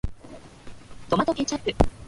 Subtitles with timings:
[1.11, 1.75] トマトケチャップ